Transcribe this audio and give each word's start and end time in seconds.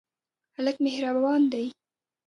هلک 0.57 0.75
مهربان 0.85 1.41
دی. 1.51 1.65